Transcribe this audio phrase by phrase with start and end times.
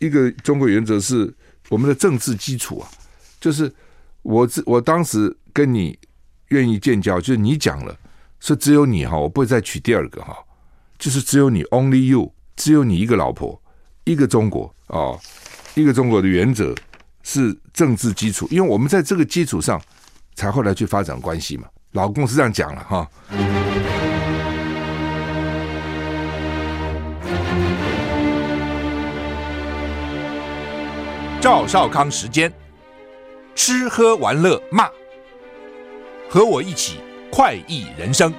[0.00, 1.32] 一个中国原则是
[1.68, 2.88] 我们的政治基础啊，
[3.40, 3.72] 就是
[4.22, 5.96] 我我当时跟你
[6.48, 7.96] 愿意建交，就是你讲了，
[8.40, 10.36] 说只有你哈，我不会再娶第二个哈，
[10.98, 13.62] 就是只有你 only you，只有你一个老婆，
[14.04, 15.20] 一个中国哦，
[15.74, 16.74] 一个中国的原则
[17.22, 19.80] 是政治基础，因为我们在这个基础上
[20.34, 21.68] 才后来去发展关系嘛。
[21.92, 24.09] 老公是这样讲了哈。
[31.50, 32.48] 赵少康时间，
[33.56, 34.88] 吃喝玩乐骂，
[36.28, 38.32] 和我一起快意人生。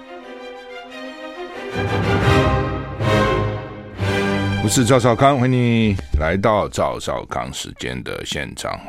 [4.64, 8.80] 我是赵少康，欢迎你来到赵少康时间的现场。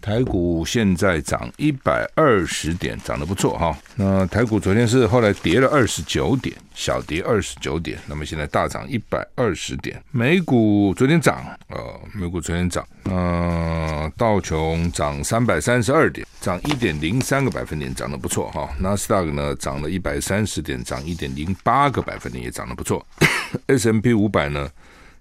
[0.00, 3.76] 台股现在涨一百二十点，涨得不错哈。
[3.96, 7.98] 那台股昨天是后来跌了二十九点，小跌二十九点。
[8.06, 10.02] 那么现在大涨一百二十点。
[10.10, 18.70] 美股昨天涨，呃，美股昨天涨，呃，道琼涨三百三十二点，涨一点零三个百分点，涨得不错哈。
[18.78, 23.06] 纳斯达克呢涨了一百三十点，涨一点零八个百分点，也涨得不错。
[23.66, 24.68] S&P 五百呢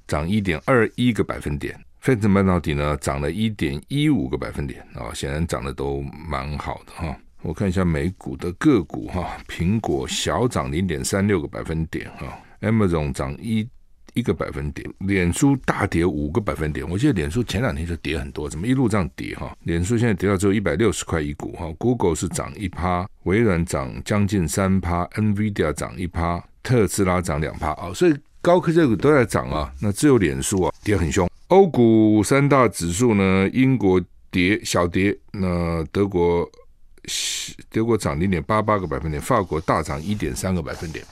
[0.08, 1.78] 涨一点二一个百分点。
[2.00, 7.16] 费城半导体呢涨了一点一五个百分点啊，显然涨得都蛮好的哈。
[7.42, 13.68] 我看一下美股的个股哈，苹果小涨零点三六个百分点哈，Amazon 涨一
[14.14, 16.90] 一个百分点，脸书大跌五个百分点。
[16.90, 19.56] 我记得脸书前两天就跌很多，怎么一路这样跌哈？
[19.64, 21.72] 脸书现在跌到只有一百六十块一股哈。
[21.78, 31.30] Google 是涨一趴，微软涨将近三趴，NVIDIA 涨一趴，特斯拉涨两趴啊，所以高科技股都在涨啊，那只有脸书啊跌很凶。
[31.50, 36.48] 欧股三大指数呢，英国跌小跌，那德国
[37.72, 41.04] 德国涨零点八八个百分点，法国大涨一点三个百分点。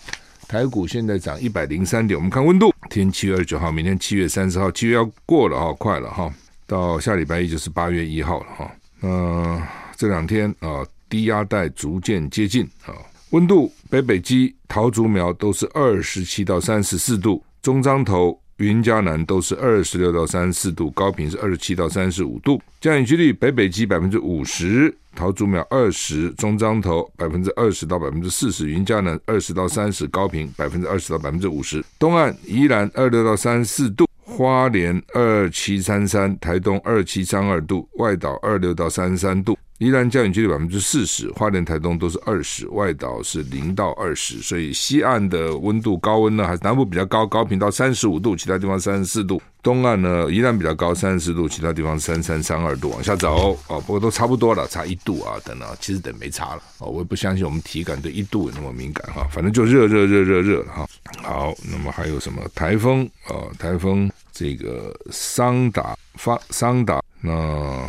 [0.48, 2.16] 台股现在涨一百零三点。
[2.16, 6.32] 我们看温度，今天七月二十九号，明天七月三十号，七月要过了哈，快了哈，
[6.68, 8.72] 到下礼拜一就是八月一号了哈。
[9.00, 12.94] 那这两天啊，低压带逐渐接近啊，
[13.32, 18.40] 温度北北基桃竹苗都是二十七到三十四度，中彰投。
[18.58, 39.56] 云嘉南都是二十六到三十四度，高频是二十七到三十五度，降雨几率北北基百分之五十，桃竹苗二十，中彰投百分之二十到百分之四十，云嘉南二十到三十，高频百分之二十到百分之五十，东岸宜兰二六到三十四度，花莲二七三三，台东二七三二度，外岛二六到三十三度。
[39.80, 49.40] 宜兰降雨几率百分之四十，花莲、台东都是二十，外岛是零到二十，所以西岸的温度高温呢，还是南部比较高，高频到三十五度，其他地方三十四度。
[49.62, 60.88] 东岸呢，宜兰比较高，三十四度，其他地方三三三二度，往下走哦，不过都差不多了，差一度啊，等等，其实等没差了哦，我也不相信我们体感对一度有那么敏感哈，反正就热热热热热哈。
[61.22, 63.52] 好，那么还有什么台风啊、哦？
[63.60, 67.88] 台风这个桑达发桑达那。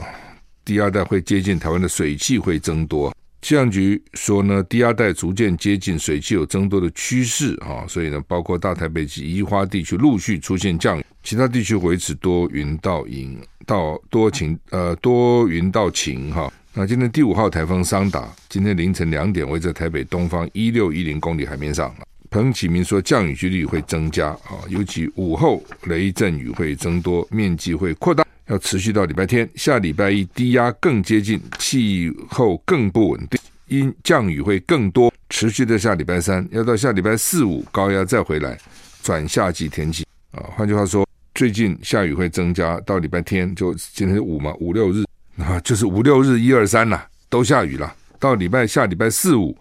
[0.69, 13.35] 低压带会接近台湾的水汽会增多，气象局说呢，低压带逐渐接近，水汽有增多的趋势啊，所以呢，包括大台北及宜花地区陆续出现降雨，其他地区维持多云到阴
[13.65, 16.53] 到多晴呃多云到晴哈。
[16.75, 21.91] 那今天第五号台风桑达，今天凌晨两点，位在台北东方一六一零公里海面上。
[22.29, 28.23] 彭启明说，降雨几率会增加啊，尤其午后雷阵雨会增多，面积会扩大。
[28.49, 38.59] 要持续到礼拜天，下礼拜一低压更接近，气候更不稳定，因降雨会更多，持续到下礼拜三，要到下礼拜四五高压再回来，
[39.03, 40.43] 转夏季天气啊。
[40.57, 45.05] 换句话说，最近下雨会增加，到礼拜天就今天是五嘛，五六日
[45.37, 47.95] 啊，就是五六日一二三呐，都下雨了。
[48.19, 49.57] 到礼拜下礼拜四五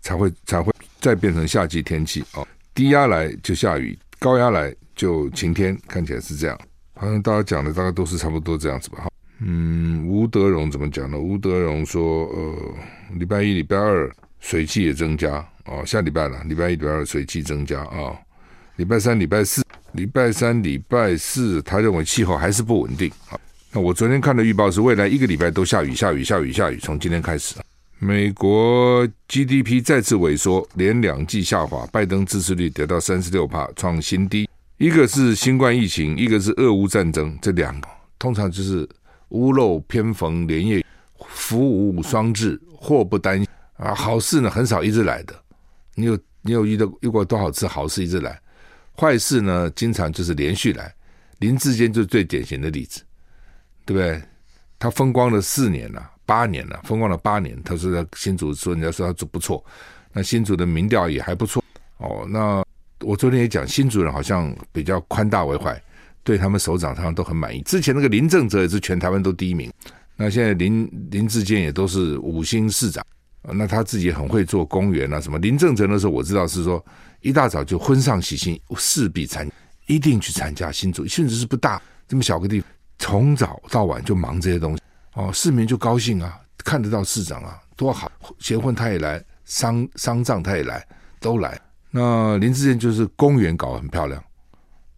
[0.00, 6.58] 才会才会再变成夏季天气哦，低压来就下雨，高压来就晴天，看起来是这样。
[7.00, 9.06] 好像大家讲的大概都是差不多这样子吧。
[9.40, 11.16] 嗯，吴德荣怎么讲呢？
[11.16, 12.56] 吴德荣说，呃，
[13.14, 14.10] 礼拜一、礼拜二
[14.40, 15.36] 水汽也增加
[15.66, 18.18] 哦，下礼拜了，礼拜一、礼拜二水汽增加啊、
[18.76, 23.38] 礼拜三、礼拜四、礼拜三、礼拜四，他认为气候还是不稳定啊。
[23.72, 27.54] 那我昨天看的预报是未来一个礼拜都下雨、下雨、下雨、下雨，从今天开始。
[28.00, 34.48] 美国 GDP 再次萎缩，连两季下滑，拜登支持率跌到三十六趴，创新低。
[34.78, 38.88] 一个是新冠疫情，一个是俄乌战争，这两个通常就是
[39.30, 40.86] 屋漏偏逢连夜，
[41.18, 41.58] 福
[41.88, 43.44] 无双至，祸不单
[43.76, 43.92] 啊。
[43.92, 45.34] 好事呢很少一直来的，
[45.96, 48.40] 你有你有遇到遇过多少次好事一直来？
[48.96, 50.94] 坏事呢经常就是连续来。
[51.40, 53.02] 林志坚就是最典型的例子，
[53.84, 54.22] 对不对？
[54.78, 57.60] 他风光了四年了，八年了，风光了八年。
[57.64, 59.64] 他说他新主说人家说他做不错，
[60.12, 61.64] 那新主的民调也还不错
[61.96, 62.24] 哦。
[62.28, 62.64] 那。
[63.00, 65.80] 我昨天也讲，新主人好像比较宽大为怀，
[66.24, 67.62] 对他们首长上都很满意。
[67.62, 69.72] 之前那个林正哲也是全台湾都第一名，
[70.16, 73.04] 那现在林林志坚也都是五星市长，
[73.42, 75.38] 那他自己很会做公园啊什么。
[75.38, 76.84] 林正哲那时候我知道是说
[77.20, 79.48] 一大早就婚丧喜庆，势必参
[79.86, 82.68] 一定去参加新竹，甚至是不大这么小个地方，
[82.98, 84.82] 从早到晚就忙这些东西
[85.14, 88.10] 哦，市民就高兴啊，看得到市长啊多好，
[88.40, 90.84] 结婚他也来，丧丧葬他也来，
[91.20, 91.58] 都来。
[91.90, 94.22] 那林志健就是公园搞得很漂亮。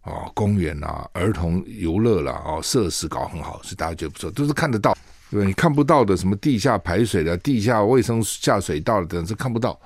[0.03, 4.97] 哦，公园啊，儿童游乐啦，哦，设施搞很好，是大家觉得不错，都是看得到，
[5.29, 5.45] 对对？
[5.45, 9.79] 你看不到的，什么地下排水的、地下卫生下水道等等，是看不到。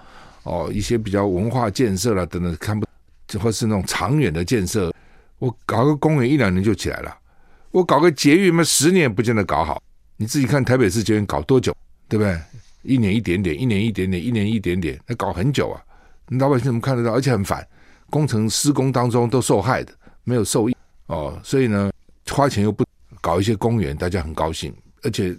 [0.44, 2.88] 哦，一些比较文化建设啦，等等，看不，
[3.40, 4.94] 或是那种长远的建设，
[5.38, 7.14] 我搞个公园一两年就起来了，
[7.72, 9.82] 我搞个捷运嘛，十年不见得搞好。
[10.16, 11.76] 你自己看台北市捷运搞多久，
[12.08, 12.40] 对不对？
[12.84, 15.82] 一年一点点，一年一点点，一年一点点，那搞很久啊。
[16.28, 17.12] 你老百姓怎么看得到？
[17.14, 17.66] 而且很烦，
[18.10, 19.94] 工程施工当中都受害的。
[20.28, 20.76] 没有受益
[21.06, 21.92] 哦，所以呢，
[22.32, 22.84] 花钱又不
[23.22, 24.74] 搞一些公园，大家很高兴，
[25.04, 25.38] 而且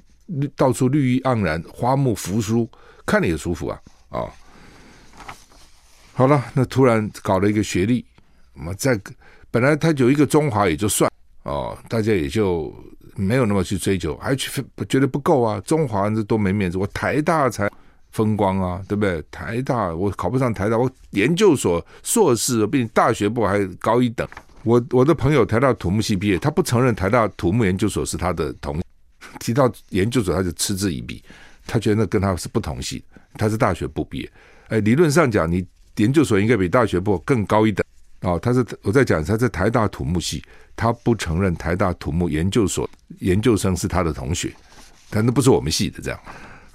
[0.54, 2.70] 到处绿意盎然，花木扶疏，
[3.04, 3.80] 看了也舒服啊
[4.10, 4.30] 啊、哦！
[6.14, 8.06] 好了，那突然搞了一个学历，
[8.54, 8.96] 我们在
[9.50, 11.10] 本来他有一个中华也就算
[11.42, 12.72] 哦，大家也就
[13.16, 17.68] 没有那么去追求，还觉得不够啊，中华这多没面子，我台大才
[18.16, 19.22] 风光啊，对不对？
[19.30, 24.26] 台大我考不上台大，我研究所硕士比你大学部还高一等。
[24.62, 28.80] 我我的朋友台大土木系毕业，他不承认台大土木研究所是他的同，
[29.38, 31.22] 提到研究所他就嗤之以鼻，
[31.66, 33.04] 他觉得那跟他是不同系，
[33.34, 34.32] 他是大学部毕业，
[34.68, 35.64] 哎，理论上讲，你
[35.96, 37.84] 研究所应该比大学部更高一等
[38.22, 38.38] 哦。
[38.40, 40.42] 他是我在讲他是台大土木系，
[40.74, 44.50] 他不承认台大土木研究所研究生是他的同学，
[45.10, 46.18] 但那不是我们系的这样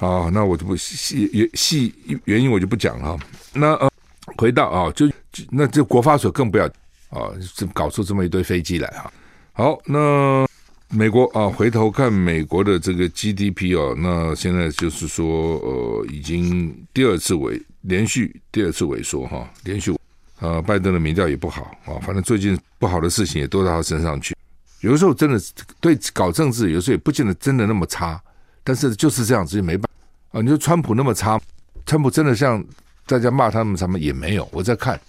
[0.01, 1.93] 啊，那我就不细原系
[2.25, 3.17] 原因我就不讲了。
[3.53, 3.89] 那呃，
[4.37, 5.09] 回到啊，就
[5.51, 6.65] 那这国发所更不要。
[7.11, 9.11] 啊，这搞出这么一堆飞机来哈。
[9.51, 10.47] 好，那
[10.89, 19.93] 美国啊，回头看美国的这个 GDP 哦，那现在就是说，呃，已经第二次萎，连续第二次萎缩哈，连续。
[20.39, 24.35] 呃，拜登的民调也不好啊，反正最近不好的事情也都到他身上去。
[24.79, 25.39] 有的时候真的
[25.79, 28.19] 对搞政治，有时候也不见得真的那么差，
[28.63, 29.89] 但是就是这样子就没办
[30.31, 30.41] 法啊。
[30.41, 31.39] 你说川普那么差，
[31.85, 32.63] 川普真的像
[33.05, 33.97] 大家骂他那么差吗？
[33.99, 34.99] 也没有，我在看。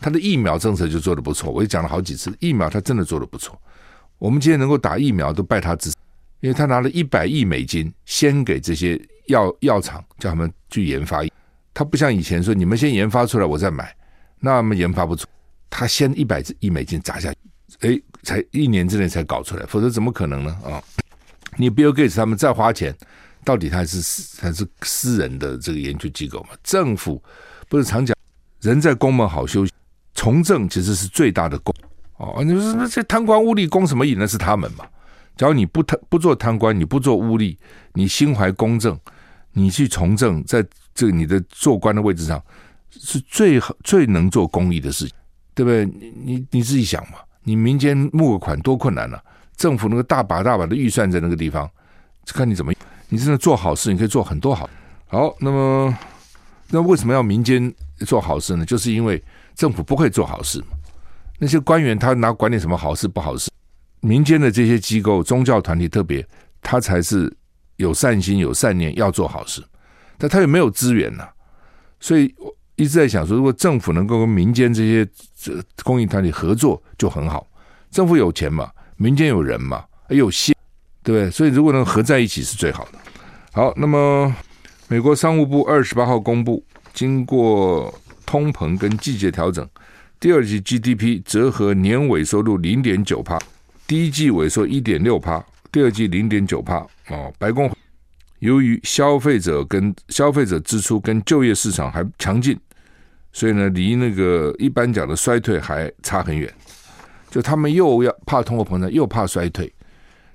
[0.00, 3.60] 他的疫苗政策就做得不错，我也讲了好几次，疫苗他真的做得不错。
[4.18, 5.92] 我们今天能够打疫苗都拜他之，
[6.40, 11.24] 因为他拿了一百亿美金先给这些药药厂，叫他们去研发。
[11.74, 13.92] 他不像以前说你们先研发出来我再买，
[14.38, 15.26] 那么研发不出，
[15.68, 17.38] 他先一百亿美金砸下去，
[17.80, 20.56] 哎，才一年之内才搞出来，否则怎么可能呢？
[20.64, 20.82] 啊，
[21.58, 22.96] 你 Bill Gates 他们再花钱，
[23.44, 26.50] 到底他是还是私人的这个研究机构嘛？
[26.62, 27.22] 政府
[27.68, 28.16] 不是常讲
[28.60, 29.72] 人在宫门好休息。
[30.14, 31.74] 从政其实是最大的功
[32.16, 34.16] 哦，你说这贪官污吏，公什么瘾？
[34.18, 34.84] 那是他们嘛。
[35.36, 37.56] 假如你不贪不做贪官，你不做污吏，
[37.92, 38.98] 你心怀公正，
[39.52, 40.64] 你去从政，在
[40.94, 42.42] 这个你的做官的位置上，
[42.90, 45.14] 是最好最能做公益的事情，
[45.54, 45.84] 对不对？
[45.84, 49.22] 你你你自己想嘛，你民间募个款多困难啊，
[49.58, 51.70] 政府那个大把大把的预算在那个地方，
[52.28, 52.72] 看你怎么，
[53.10, 54.70] 你真的做好事，你可以做很多好。
[55.08, 55.94] 好，那么
[56.70, 57.70] 那为什么要民间
[58.06, 58.64] 做好事呢？
[58.64, 59.22] 就是因为。
[59.58, 60.62] 政府不会做好事，
[61.40, 63.50] 那些官员他哪管你什么好事不好事？
[63.98, 66.24] 民间的这些机构、宗教团体特别，
[66.62, 67.36] 他才是
[67.74, 69.60] 有善心、有善念，要做好事。
[70.16, 71.28] 但他又没有资源呐、
[71.98, 75.04] 所以我一直在想说，如果政府能够跟民间这些
[75.34, 77.44] 这公益团体合作，就很好。
[77.90, 80.54] 政府有钱嘛，民间有人嘛，有线，
[81.02, 81.30] 对不对？
[81.30, 82.98] 所以如果能合在一起是最好的。
[83.52, 84.32] 好，那么
[84.88, 86.62] 美国商务部二十八号公布，
[86.92, 87.92] 经过。
[88.30, 89.66] 通膨跟季节调整，
[90.20, 93.38] 第二季 GDP 折合年尾收入零点九帕，
[93.86, 96.86] 第一季萎缩一点六帕，第二季零点九帕。
[97.08, 97.74] 哦，白宫
[98.40, 102.54] 由于消费者跟消费者支出跟就业市场还强劲，
[103.32, 106.52] 所以呢，离那个一般讲的衰退还差很远。
[107.30, 109.72] 就他们又要怕通货膨胀，又怕衰退，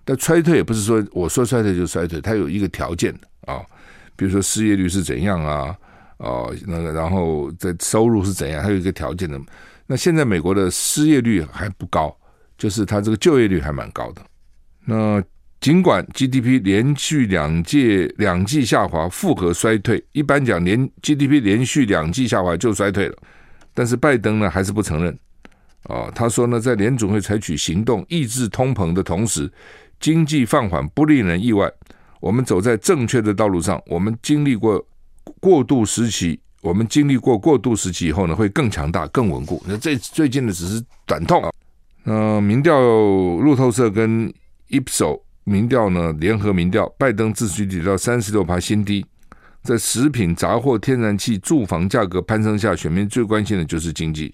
[0.05, 3.61] 但衰退也不是说我说衰退就衰退，它有一个条件的啊，
[4.15, 5.75] 比如说失业率是怎样啊。
[6.17, 8.63] 哦，那个，然后在收入是怎样？
[8.63, 9.37] 还有一个条件的。
[9.87, 12.15] 那现在美国的失业率还不高，
[12.57, 14.21] 就是它这个就业率还蛮高的。
[14.85, 15.21] 那
[15.59, 23.17] 尽管 GDP 连续两届两季下滑，复合衰退，一般讲连 GDP 连续两季下滑就衰退了，
[23.73, 25.17] 但是拜登呢还是不承认。
[25.83, 29.51] 啊，他说呢，在联准会采取行动抑制通膨的同时，
[29.99, 31.71] 经济放缓不令人意外。
[32.19, 34.85] 我们走在正确的道路上，我们经历过。
[35.39, 39.63] 过渡时期，我们经历过过渡时期以后呢，会更强大、更稳固。
[39.65, 41.49] 那这最近的只是短痛啊。
[42.03, 44.29] 那民调路透社跟
[44.69, 49.05] Ipsos 民调呢联合民调，拜登支持率到三十六趴新低。
[49.63, 54.33] 在食品、杂货、天然气、住房价格攀升下，选民最关心的就是经济。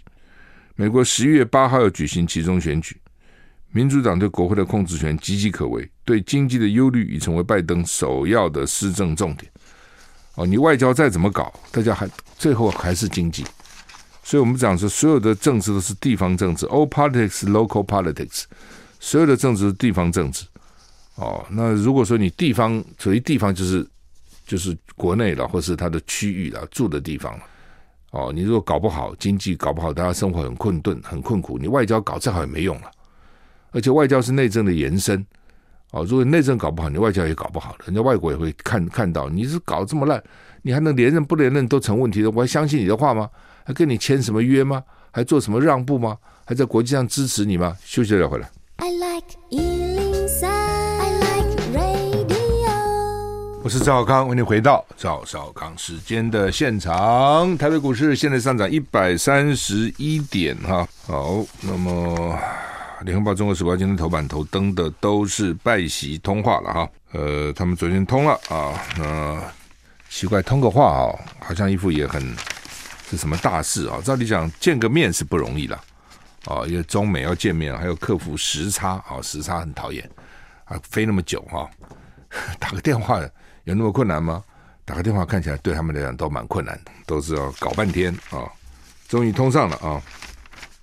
[0.80, 2.96] 美国十一月八号要举行集中选举，
[3.74, 9.52] 民主党对国会的控制权岌岌可危，对经济的忧虑已成为拜登首要的施政重点。
[10.36, 13.44] 哦，你外交再怎么搞，大家还最后还是经济。
[14.24, 18.46] 所以我们讲说，所有的政治都是地方政治，all politics local politics，
[19.02, 20.46] 所有的政治是地方政治。
[21.16, 23.86] 哦，那如果说你地方属于地方，就是。
[24.48, 27.44] 就是国内了，或是它的区域了，住的地方了。
[28.12, 32.90] 哦，你如果搞不好经济搞不好，大家生活很困顿、很困苦，你外交搞再好也没用了。
[33.72, 35.24] 而且外交是内政的延伸。
[35.92, 37.80] 哦，如果内政搞不好，你外交也搞不好了。
[37.86, 40.24] 人家外国也会看看到你是搞这么烂，
[40.62, 43.30] 你还能连任不连任都成问题的，我还相信你的话吗？
[43.64, 44.84] 还跟你签什么约吗？
[45.12, 46.18] 还做什么让步吗？
[46.46, 47.76] 还在国际上支持你吗？
[47.84, 48.50] 休息了回来。
[48.78, 49.99] I like
[53.70, 57.56] 我是赵少康，欢迎回到赵少康时间的现场。
[57.56, 60.88] 台北股市现在上涨一百三十一点哈。
[61.06, 62.36] 好，那么
[63.02, 66.90] 联合报、中国时报今天头版头登的都是拜习通话了哈。
[67.12, 68.74] 呃，他们昨天通了啊。
[68.98, 69.40] 那
[70.10, 72.20] 奇怪，通个话啊，好像一副也很
[73.08, 74.02] 是什么大事啊。
[74.04, 75.80] 照理讲，见个面是不容易了
[76.46, 80.10] 啊，因为中美要见面，还要克服时差啊，时差很讨厌
[80.66, 81.70] 啊，飞那么久哈，
[82.60, 83.22] 打个电话。
[83.70, 84.44] 有那么困难吗？
[84.84, 88.50] 打个电话看起来对他们来讲都蛮困难的，都是要搞半天啊。
[89.08, 90.02] 终于通上了啊！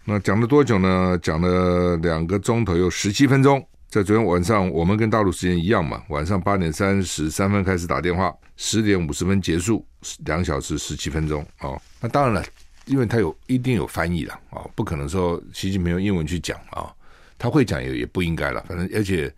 [0.05, 1.19] 那讲了多久呢？
[1.21, 3.61] 讲了两个钟头又十七分钟。
[3.88, 9.85] 在昨天晚上，我们跟大陆时间一样嘛，晚上八点三十三分开始打电话，十点五十分结束，
[10.25, 11.76] 两小时十七分钟啊。
[12.00, 12.45] 那当然了，
[12.85, 16.95] 因为他有一定有翻译了啊，不可能说习近平用英文去讲啊，
[17.37, 19.35] 他会讲也也不应该了，反正而且。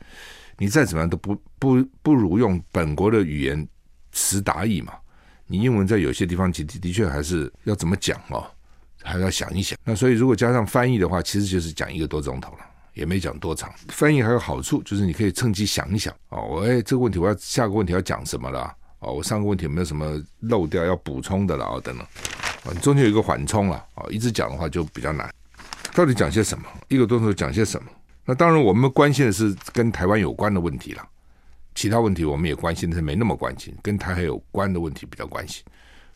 [0.58, 3.66] 你再怎么样都不不不如用本国的语言
[4.12, 4.92] 词达意嘛。
[5.46, 8.44] 你英文在有些地方的的确还是要怎么讲哦，
[9.02, 9.78] 还要想一想。
[9.82, 12.58] 那所以如果加上翻译的话，其实就是讲一个多钟头了，
[12.92, 13.72] 也没讲多长。
[13.88, 22.06] 翻译还有好处，就是你可以趁机想一想哦，我哎这个问题我要下个问题要讲什么了哦，我上个问题有没有什么漏掉要补充的了哦等等，
[22.64, 25.32] 啊，中间有一个缓冲了哦，一直讲的话就比较难。
[25.94, 26.64] 到底讲些什么？
[26.88, 27.88] 一个多钟头讲些什么？
[28.30, 31.02] 那当然，我们关心的是跟台湾有关的问题了，
[31.74, 35.64] 其他问题我们也关心，但是没那么关心，跟台海有关的问题比较关心。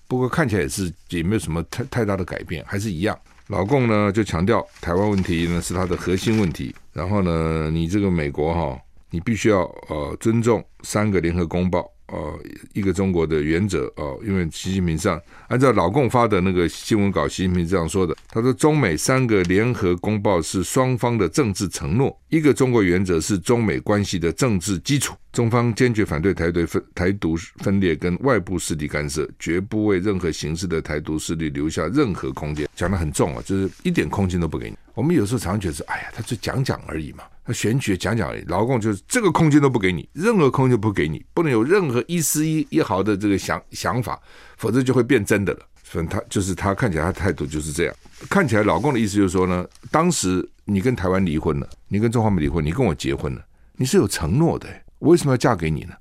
[0.06, 3.18] 不过看起来也是也没有什么太太大的改变，还是一样。
[3.46, 8.78] 老共呢就强调台湾问题呢是他的核心问题，然后呢，你这个美国哈，
[9.08, 11.90] 你必须要呃尊重三个联合公报。
[12.12, 12.38] 呃，
[12.74, 32.68] 一个中国的原则哦，因为习近平上按照老共发的那个新闻稿，习近平这样说的，他说中美三个联合公报是双方的政治承诺，一个中国原则是中美关系的政治基础，中方坚决反对台独分台独分裂跟外部势力干涉，绝不为任何形式的台独势力留下任何空间。
[32.76, 34.76] 讲的很重啊，就是一点空间都不给你。
[34.94, 37.24] 我们有时候常觉得，哎呀，他就讲讲而已嘛。
[37.44, 44.20] 他选举讲讲而已，老共就是这个空间都不给你，任何空间都不给你，不能有任何一丝一一毫的这个想想法，
[44.56, 45.60] 否则就会变真的了。
[45.82, 47.94] 所以他就是他看起来他态度就是这样，
[48.30, 53.44] 看起来老共的意思就是说呢，当时你跟台湾离婚了，你跟中华没离婚，你跟我结婚了，
[53.76, 54.68] 你是有承诺的，
[55.00, 55.94] 我为什么要嫁给你呢？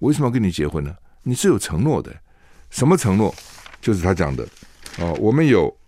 [0.00, 0.94] 为什么要跟你结婚呢？
[1.22, 2.14] 你是有承诺的，
[2.68, 3.34] 什么承诺？
[3.80, 4.46] 就是他讲的
[4.98, 5.74] 哦，我们有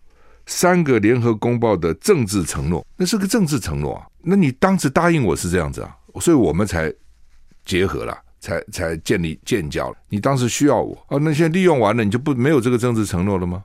[0.46, 4.06] 三个联合公报的政治承诺，那是个政治承诺啊。
[4.22, 6.92] 那你当时答应我是这样子啊，所以我们才
[7.64, 9.96] 结合了，才才建立建交了。
[10.08, 13.64] 你当时需要我哦，那现在利用完了，你就不没有这个政治承诺了吗？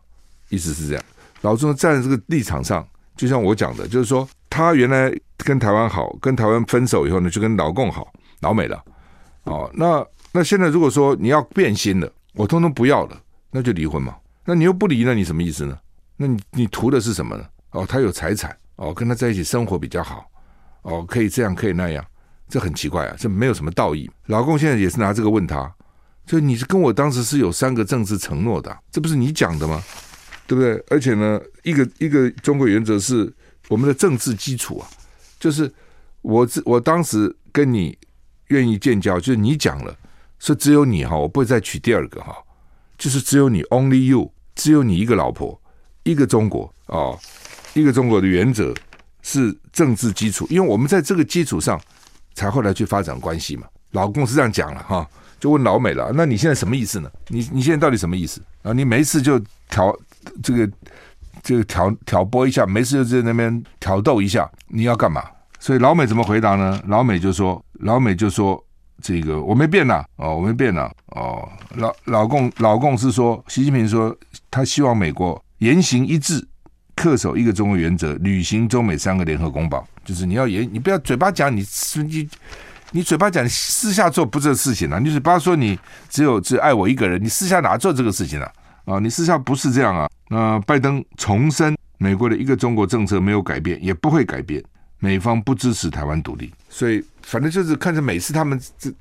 [0.50, 1.04] 意思是这样。
[1.42, 8.84] 老中站在这个立场上，就像我讲的，就是说他原来跟台湾好，跟台湾分手以后呢，就跟老共好，老美了。
[9.44, 14.16] 哦，那那现在如果说你要变心了，我通通不要了，那就离婚嘛。
[14.46, 15.78] 那你又不离，那你什么意思呢？
[16.18, 17.46] 那你你图的是什么呢？
[17.72, 20.26] 哦，他有财产，哦，跟他在一起生活比较好。
[20.82, 22.06] 哦，可以这样，可以那样，
[22.50, 24.10] 这很奇怪啊，这没有什么道义。
[24.26, 25.72] 老公现在也是拿这个问他，
[26.26, 29.84] 就你是跟我当时是有三个政治承诺的，这不是你讲的吗？
[30.48, 30.82] 对不对？
[30.90, 33.32] 而且呢，一个一个中国原则是
[33.68, 34.88] 我们的政治基础啊，
[35.40, 35.70] 就是
[36.22, 37.98] 我我当时跟你
[38.48, 39.94] 愿意建交，就是你讲了，
[40.40, 42.34] 说只有你哈，我不会再娶第二个哈，
[42.98, 45.62] 就是只有你，only you，只有你一个老婆，
[46.12, 47.20] 一个中国哦，
[47.74, 48.74] 一个中国的原则。
[49.24, 51.78] 是政治基础，因为我们在这个基础上
[52.34, 53.68] 才后来去发展关系嘛。
[53.92, 55.06] 老共是这样讲了哈，
[55.38, 57.12] 就问老美了，那你现在什么意思呢？
[57.28, 58.72] 你你现在到底什么意思啊？
[58.72, 59.38] 你没事就
[59.70, 59.94] 挑
[60.42, 60.72] 这个
[61.44, 65.22] 这个挑挑拨一下，没事就在那边挑逗一下，你要干嘛？
[65.60, 66.82] 所以老美怎么回答呢？
[66.88, 68.64] 老美就说，老美就说，
[69.02, 71.46] 这个我没变呐，哦，我没变呐，哦，
[71.76, 74.16] 老老共老共是说，习近平说
[74.50, 76.48] 他希望美国言行一致，
[76.96, 82.30] 恪守一个中国原则，履行中美三个联合公报，就是你要言，你不要嘴巴讲，你你
[82.92, 85.78] 你嘴巴讲，私下做不这事情啊，你嘴巴说你
[86.10, 88.52] 只有只爱我一个人，你私下哪做这个事情啊？
[88.86, 90.10] 啊，你私下不是这样啊？
[90.30, 94.64] 那拜登重申，美国的一个中国政策没有改变，也不会改变。
[95.00, 98.92] 美方不支持台湾独立，所以反正就是看着每次他们这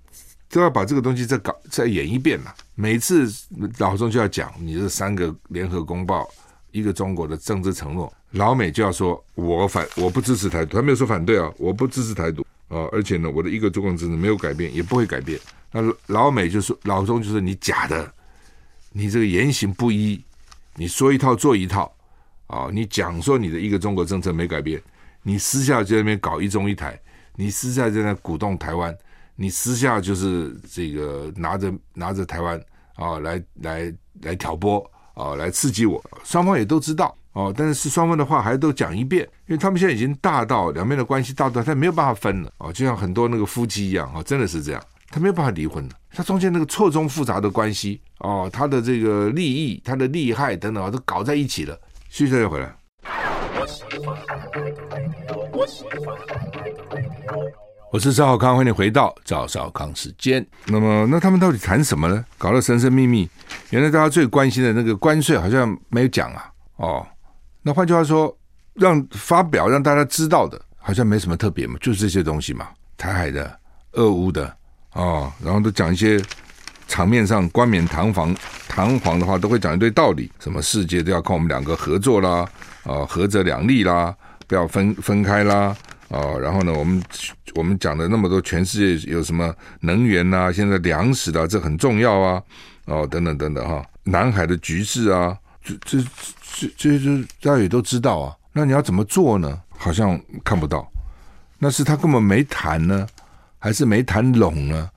[0.51, 2.53] 都要把这个东西再搞再演一遍嘛。
[2.75, 3.33] 每次
[3.79, 6.29] 老中就要讲你这三个联合公报，
[6.77, 15.41] 一个中国的政治承诺，老美就要说我反我不支持台独，他没有说反对啊，我不支持台独啊，而且呢，我的一个中国政策没有改变，也不会改变。
[15.73, 18.13] 那老美就说老中就说你假的，
[18.93, 20.23] 你这个言行不一，
[20.75, 21.91] 你说一套做一套
[22.47, 24.81] 啊，你讲说你的一个中国政策没改变。
[25.23, 27.01] 你私下在那边搞一中一台，
[27.35, 28.97] 你私下在那鼓动台湾，
[29.35, 32.61] 你私下就是这个拿着拿着台湾
[32.95, 51.75] 啊来来来挑拨啊来刺激我，双方也都知道哦，但是双方的话还都讲一遍，因为他们现在已经大到两边的关系大到他没有办法分了哦，就像很多那个夫妻一样哦，真的是这样，他没有办法离婚了，他中间那个错综复杂的关系哦，他的这个利益、他的利害等等啊都搞在一起了，
[52.11, 52.77] 继续再回来。
[57.93, 60.45] 我是赵少康，欢迎回到赵少康时间。
[60.67, 62.25] 那么，那他们到底谈什么呢？
[62.37, 63.29] 搞得神神秘秘。
[63.71, 66.51] 原来大家最关心的那个关税好像没有讲啊。
[66.77, 67.07] 哦，
[67.63, 68.37] 那换句话说，
[68.75, 73.57] 让发表让大家知道的，好像没什么特别嘛，就是这些东西嘛，台海的、
[73.93, 74.53] 俄乌的
[74.95, 76.21] 哦，然后都讲一些
[76.89, 78.35] 场面上冠冕堂皇、
[78.69, 82.49] 堂皇的话，都会讲一堆道理，什么世界都要靠我们两个合作啦，啊、
[82.85, 84.15] 哦，合则两利啦。
[84.49, 85.77] 不要分分开啦，
[86.09, 87.03] 哦，然后呢，我们
[87.55, 92.43] 我们讲的那么多，全世界有什么能源呐、啊，现在粮食的、啊、这很重要啊，
[92.85, 96.01] 哦，等等等等哈，南海的局势啊，这这
[96.55, 98.37] 这这这大家也都知道啊。
[98.53, 99.61] 那你要怎么做呢？
[99.77, 100.89] 好像看不到，
[101.59, 103.07] 那是他根本没谈呢，
[103.59, 104.89] 还是没谈拢呢，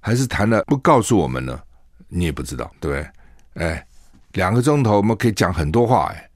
[0.00, 1.60] 还是谈了不告诉我们呢？
[2.08, 3.66] 你也不知道，对不对？
[3.66, 3.86] 哎，
[4.32, 6.30] 两个钟头我们可以讲很多话，哎，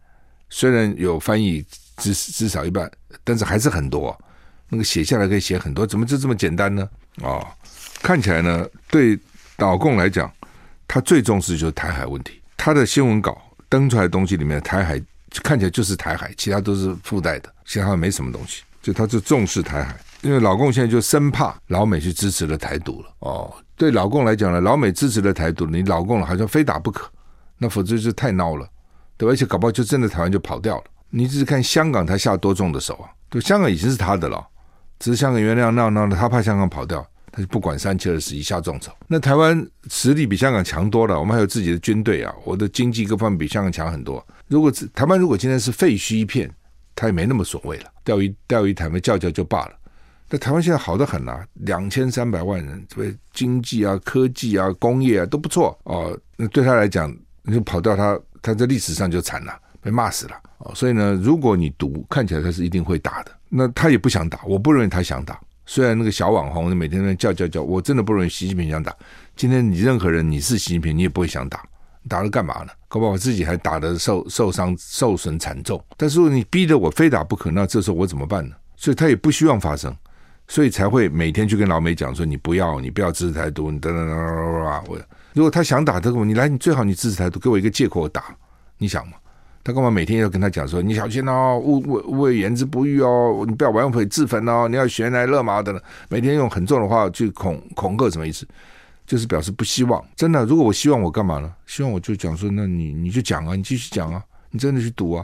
[0.50, 1.64] 虽然有翻译。
[2.00, 2.88] 至至少一半，
[3.24, 4.16] 但是还是很多。
[4.68, 6.88] 那个写下来可以写很多，怎么就这么简单呢？
[7.22, 7.46] 哦，
[8.02, 9.18] 看起来呢，对
[9.56, 10.30] 老共来讲，
[10.86, 12.42] 他最重视就是台海问题。
[12.56, 15.00] 他的新闻稿登出来的东西里面，台海
[15.42, 18.62] 看起来就是台海，其他都是附带的，其他没什么东西。
[18.82, 23.08] 就他就重视台海，因为老共现在就生怕老美去支持了台独了。
[23.20, 27.10] 哦，对老共来讲呢，老美支持了台独，你老共好像非打不可，
[27.56, 28.68] 那否则就太孬了，
[29.16, 29.32] 对吧？
[29.32, 30.84] 而且搞不好就真的台湾就跑掉了。
[31.10, 33.08] 你只是看香港，他下多重的手啊？
[33.28, 34.46] 对，香港已经是他的了，
[34.98, 38.90] 只是香港原来闹闹的，他怕香港跑掉，他就不管三七二十一下重手。
[39.06, 44.24] 那台湾实力比香港强多了，我们还有自己的军队啊，我的经济各方面比香港强很多。
[44.48, 46.50] 如果台湾如果今天是废墟一片，
[46.94, 49.72] 他也没那么所谓了，钓鱼钓鱼台嘛，叫叫就罢了。
[50.30, 56.18] 那台湾现在好得很啊，两千三百万人，这经济啊、科技啊、工业啊都不错哦。
[56.36, 60.36] 那对他来讲，你就跑掉他，他在历史上就惨了，被骂死了。
[60.58, 65.38] 哦，所以呢，如果你读看起来他是一定会打的，那他也不想打，我不认为他想打。
[65.66, 68.94] 虽然那个小网红每天在叫叫叫，我真的不认为习近平想打。
[69.36, 71.62] 今天你任何人你是习近平，你也不会想打，
[72.08, 72.72] 打了干嘛呢？
[72.88, 75.82] 搞不好自己还打得受受伤、受损惨重。
[75.96, 78.54] 但是你逼得我非打不可，那这时候我怎么办呢？
[78.76, 79.94] 所以他也不希望发生，
[80.46, 84.84] 所以才会每天去跟老美讲说：你不要，你不要支持台独，你等等等等！
[84.88, 84.98] 我
[85.34, 88.34] 如果他想打这个，你来，你最好你支持台独，给我一个借口我打，
[88.78, 89.12] 你想吗？
[89.68, 98.48] 他干嘛每天要跟他讲说，你小心哦，勿勿勿谓言之不预哦，你不要玩火自焚哦，你要悬崖勒马等等，每天用很重的话去恐恐吓，什么意思？
[99.06, 100.02] 就是表示不希望。
[100.16, 101.52] 真的，如果我希望我干嘛呢？
[101.66, 105.22] 希望我就讲说，那你你就讲啊，你继续讲啊，你真的去赌啊，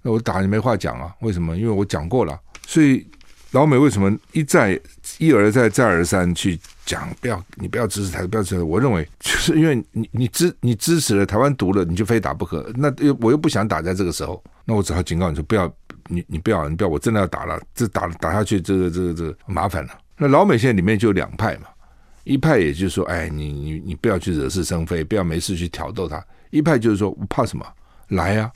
[0.00, 1.14] 那我打你没话讲啊？
[1.20, 1.54] 为什么？
[1.54, 3.06] 因为我讲过了，所以。
[3.52, 4.78] 老美为什么一再
[5.18, 8.62] 一而再再而三去讲不要你不要支持台不要支持？
[8.62, 12.64] 我认为就是因为你你支你支持了台湾独了，你就非打不可。
[12.76, 15.70] 那又我又不想打在这个时候，那我只好警告你说不要
[16.06, 19.90] 你你不要你不要我真的要打了，这打打下去这个这个这个麻烦了。
[20.16, 21.66] 那老美现在里面就两派嘛，
[22.22, 26.18] 一派也就是说，哎你你你不要去惹是生非，不要没事去挑逗他；
[26.50, 27.66] 一派就是说我怕什么？
[28.08, 28.48] 来啊，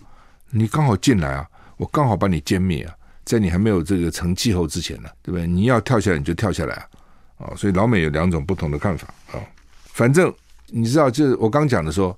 [0.51, 1.45] 你刚好进来啊，
[1.77, 2.95] 我刚好把你歼灭啊。
[3.23, 5.47] 在你还没有这个成气候之前呢，对不对？
[5.47, 6.87] 你要跳下来你就跳下来啊！
[7.41, 9.41] 啊，所以老美有两种不同的看法啊。
[9.85, 10.33] 反正
[10.67, 12.17] 你知道，就是我刚讲的说，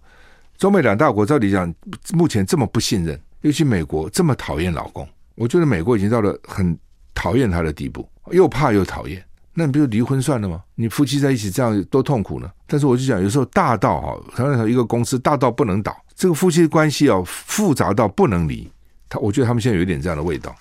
[0.59, 1.73] 中美两大国照理讲，
[2.13, 6.77] 目前这么不信任，尤其美国这么讨厌老公，我觉得美国已经到了很
[7.15, 9.25] 讨厌他的地步，又怕又讨厌。
[9.55, 10.63] 那你不就离婚算了吗？
[10.75, 12.51] 你夫妻在一起这样多痛苦呢？
[12.67, 18.71] 但是我就讲，有时候大到哈，常常一个公司大到不能倒，这个夫妻关系啊复杂到不能离。
[19.11, 20.57] 他我觉得他们现在有一点这样的味道，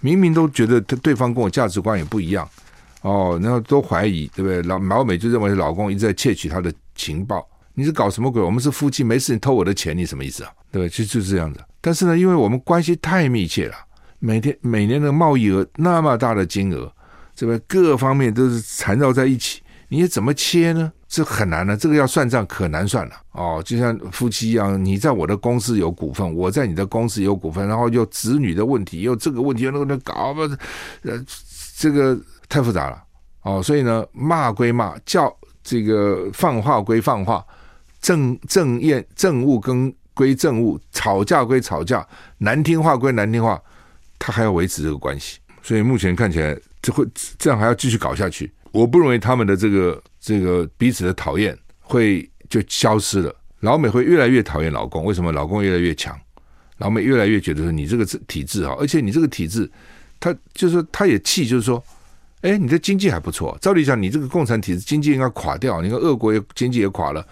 [0.00, 2.48] 明明都觉得他对方跟我价值观也不一样
[3.02, 4.62] 哦，然后都怀疑，对不对？
[4.62, 8.42] 老老美就认为老公一直在窃取他的情报，你是搞什么鬼？
[8.42, 10.50] 我们是夫妻，没事你偷我的钱，你什么意思啊？
[10.70, 10.88] 对不对？
[10.88, 11.60] 其实就是这样子。
[11.80, 13.74] 但是呢，因为我们关系太密切了，
[14.18, 16.92] 每天每年的贸易额那么大的金额。
[17.34, 20.92] 这个各方面都是缠绕在一起，你怎么切呢？
[21.08, 23.62] 这很难的，这个要算账可难算了哦。
[23.64, 30.42] 就像夫妻一样，你在我的公司有股份，我在你的公司有股份，然后又子女的问题，又这个问题又那个搞不，
[31.02, 31.24] 呃，
[31.78, 32.18] 这个
[32.50, 33.02] 太复杂了
[33.44, 33.62] 哦。
[33.62, 35.34] 所以呢，骂归骂，叫
[35.64, 37.42] 这个放话归放话，
[38.02, 43.58] 政政验政务跟归政务，吵架归吵架，难听话归难听话，
[44.18, 45.38] 他还要维持这个关系。
[45.62, 46.54] 所以目前看起来。
[46.82, 47.06] 这会
[47.38, 48.50] 这样还要继续搞下去？
[48.72, 53.36] 我不认为他们的这个这个彼此的讨厌会就消失了。
[53.58, 55.30] 老美会越来越讨厌老公，为什么？
[55.30, 56.18] 老公越来越强，
[56.78, 59.70] 老美越来越觉得说你这个体制啊，而且你这个体制，
[60.18, 61.84] 他就是他也气，就是说，
[62.42, 63.56] 哎，你的经济还不错。
[63.60, 65.80] 照理讲，你这个共产体制经济应该垮掉。
[65.82, 67.26] 你看俄国也经济也垮了，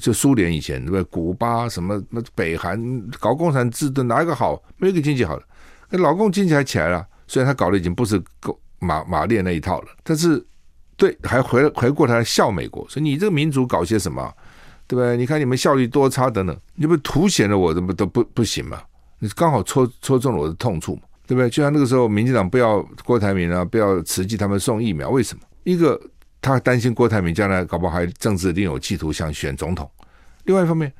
[0.00, 1.02] 就苏联以前对不对？
[1.04, 2.80] 古巴什么那北韩
[3.20, 4.62] 搞共产制的哪一个好？
[4.76, 5.44] 没有一个经济好的。
[5.90, 8.58] 那老共经济还起来了，虽然他搞的已经不是够。
[8.80, 10.40] 马马列那一套了，但是
[10.96, 14.32] 对，还回回过头来笑美国，说你这个民主搞些什么，
[14.86, 15.16] 对不对？
[15.16, 18.80] 你看你们效率多差等等，你不凸显了我怎么都不不行嘛？
[19.18, 21.50] 你刚好戳戳中了我的痛处嘛，对不对？
[21.50, 25.44] 就像那个时候，民进党不要郭台铭啊，不要慈济他们送疫苗，为什么？
[25.64, 26.00] 一个
[26.40, 29.86] 他担心郭台铭将来搞不好还政治另有企图，想选总统；
[30.44, 30.90] 另外一方面，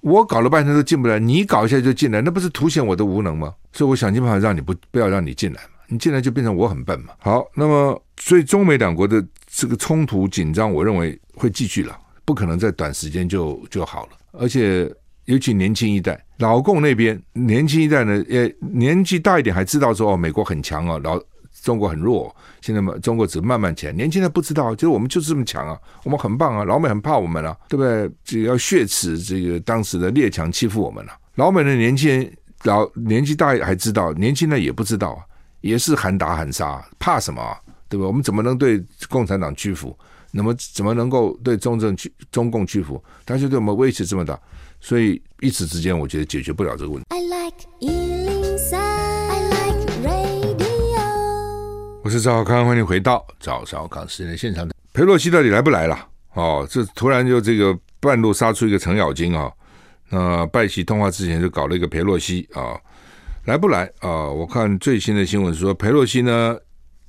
[0.00, 3.54] 我搞了半天都进不来，你搞一下就进来，那不是凸显我的无能吗？
[3.74, 5.68] 所以我想尽办法让你不不要让你进来嘛。
[5.88, 7.12] 你进来就变成我很笨嘛？
[7.18, 14.12] 好，那么所以中美两国的这个冲突紧张，我认为会继续了，不可能在短时间就就好了。
[14.32, 14.90] 而且
[15.26, 21.20] 尤其年轻一代，老共那边年轻一代呢，也年纪大一点还知道说哦，美国很强啊，老
[21.62, 22.34] 中国很弱。
[22.60, 28.10] 现在嘛，中国只慢慢起来，年轻人不知道，就是我们就是这么强啊，我们很棒啊，老美很怕我们啊，对不对？
[28.24, 32.32] 只要血耻这个当时的列强欺负我们了，老美的年轻人
[32.64, 35.22] 老年纪大还知道，年轻人也不知道。
[35.62, 37.58] 也是喊打喊杀，怕什么啊？
[37.88, 38.06] 对吧？
[38.06, 39.96] 我们怎么能对共产党屈服？
[40.30, 43.02] 那么怎么能够对中正屈中共屈服？
[43.24, 44.38] 他就对我们威胁这么大，
[44.86, 47.06] 所以一时之间，我觉得解决不了这个问题。
[47.08, 51.02] I like 103, I like radio。
[52.04, 54.70] 我是赵少康，欢迎回到赵少康时间的现场。
[54.92, 56.08] 裴洛西到底来不来了？
[56.34, 59.50] 哦，这突然就这个半路杀出一个程咬金啊！
[60.08, 62.78] 那拜习通话之前就搞了一个裴洛西啊。
[63.46, 64.32] 来不来啊、呃？
[64.32, 66.56] 我看最新的新闻说，裴洛西呢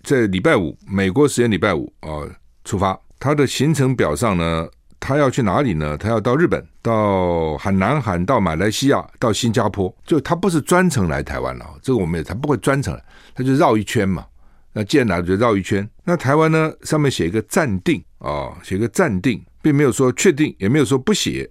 [0.02, 2.32] 在礼拜五，美国时间礼拜五啊、呃、
[2.66, 3.00] 出发。
[3.20, 4.68] 他的行程表上呢，
[5.00, 5.98] 他要去哪里呢？
[5.98, 9.96] 他要到日本，到海南海，到马来西亚，到新加坡。
[10.06, 14.26] 就他不是专程来台湾了，这个我们也他不会专程来，他就绕一圈嘛。
[14.74, 15.88] 那既然来了，就绕一圈。
[16.04, 21.50] 那台湾呢，上面写一个暂定啊、写一个暂定，并没有说确定，也没有说不写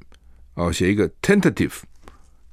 [0.55, 1.73] 啊、呃，写一个 tentative。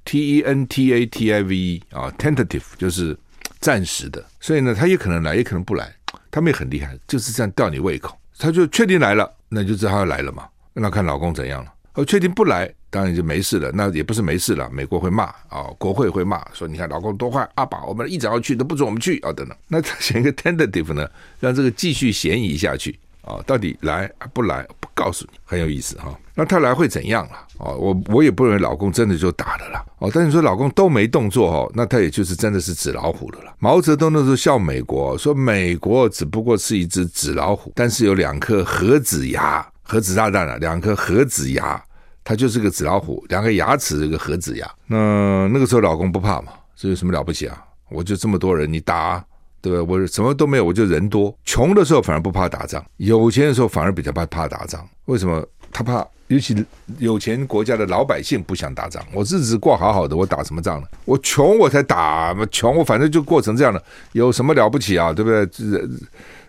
[0.05, 3.17] T E N T A T I V E 啊，tentative 就是
[3.59, 5.95] 暂时的，所以呢，他也可能来，也可能不来。
[6.29, 8.17] 他们也很厉害，就是这样吊你胃口。
[8.37, 10.45] 他就确定来了，那就知道他要来了嘛。
[10.73, 11.73] 那看老公怎样了。
[11.95, 13.71] 哦，确定不来，当然就没事了。
[13.73, 19.55] 那也不是没事了，美国会骂啊、哦，国会会骂，说你看老公多坏，阿爸，我们一直要去都不准我们去啊、哦，等等。
[19.69, 21.07] 那他选一个 tentative 呢，
[21.39, 22.97] 让这个继续悬疑下去。
[23.21, 24.67] 啊，到底来不来？
[24.81, 26.13] 不告诉你，很有意思哈。
[26.35, 27.47] 那他来会怎样了？
[27.59, 29.85] 哦，我我也不认为老公真的就打了啦。
[29.99, 33.53] 哦，但是说老公都没动作哦，那他也就是真的是纸老虎了啦。
[33.59, 41.79] 毛泽东那时候笑美国，说美国只不过是一只纸老虎，但是有两颗核子牙，核子炸弹啊，两颗核子牙，
[42.23, 44.67] 它就是个纸老虎，两个牙齿这个核子牙。
[44.87, 46.53] 那那个时候老公不怕嘛？
[46.75, 47.63] 这有什么了不起啊？
[47.89, 49.23] 我就这么多人，你打。
[49.61, 49.85] 对吧？
[49.87, 51.33] 我什么都没有，我就人多。
[51.45, 54.85] 穷的时候反而不怕打仗，有钱的时候反而比较怕怕打仗。
[55.05, 55.41] 为什么？
[55.71, 56.53] 他怕，尤其
[56.97, 59.01] 有钱国家的老百姓不想打仗。
[59.13, 60.87] 我日子过好好的，我打什么仗呢？
[61.05, 65.13] 我穷我才打嘛，穷我反正就过成这样了，有什么了不起啊？
[65.13, 65.47] 对不对？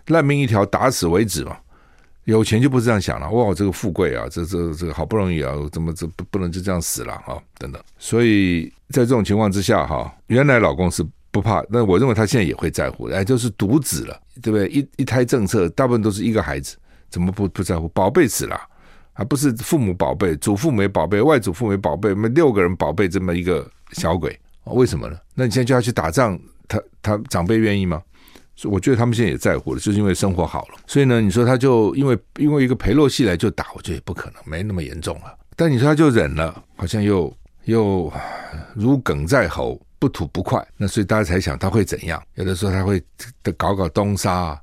[0.07, 1.55] 烂命一条，打死为止嘛。
[2.25, 3.27] 有钱就不是这样想了。
[3.31, 7.41] 哇，这个富贵啊，这这这好不容易啊，怎么这不不能就这样死了啊？
[7.57, 7.81] 等等。
[7.97, 11.03] 所以在这种情况之下哈，原来老公是。
[11.31, 14.69] 不怕，那我认为他现在也会在乎，哎，就是独子了，对不对？
[14.69, 16.77] 一一胎政策，大部分都是一个孩子，
[17.09, 17.89] 怎么不不在乎？
[17.89, 18.57] 宝贝死了，
[19.11, 25.17] 还不是父母宝贝，祖父母宝贝，外祖父母宝贝，我们六个人宝贝这么一个小鬼为什么呢？
[25.33, 28.01] 那你现在就要去打仗，他他长辈愿意吗？
[28.55, 30.79] 所以我觉得他们现在也在乎了，就是因为生活好了。
[30.87, 35.37] 所以呢，你说他就因为因为一个裴洛西来就打，我觉得也不可能，没那么严重了。
[35.55, 37.31] 但你说他就忍了，好像又
[37.65, 38.11] 又
[38.73, 40.65] 如鲠在喉，不吐不快。
[40.77, 42.21] 那所以大家才想他会怎样？
[42.35, 43.01] 有的时候他会
[43.57, 44.59] 搞搞东沙，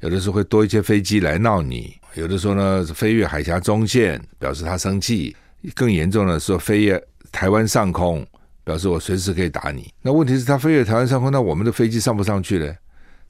[0.00, 5.34] 有的时候会多一些飞机来闹你，有的时候呢飞越海峡中线，表示他生气。
[5.74, 8.26] 更严重的是说飞越台湾上空，
[8.64, 9.92] 表示我随时可以打你。
[10.00, 12.74] 那问题是，他飞越台湾上空，那我们的飞机上不上去呢？